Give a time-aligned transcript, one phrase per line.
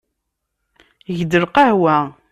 [1.11, 1.97] Eg-d lqahwa.